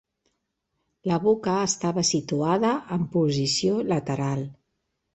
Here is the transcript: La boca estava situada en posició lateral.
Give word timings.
La 1.11 1.19
boca 1.25 1.59
estava 1.67 2.05
situada 2.13 2.75
en 2.99 3.07
posició 3.19 3.81
lateral. 3.95 4.47